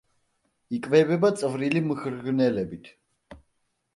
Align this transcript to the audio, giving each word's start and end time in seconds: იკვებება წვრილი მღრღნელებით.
იკვებება 0.77 1.29
წვრილი 1.41 1.83
მღრღნელებით. 1.89 2.89